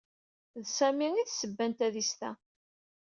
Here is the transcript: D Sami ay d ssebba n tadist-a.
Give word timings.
D 0.61 0.63
Sami 0.77 1.07
ay 1.17 1.25
d 1.27 1.29
ssebba 1.31 1.65
n 1.69 1.73
tadist-a. 1.77 2.31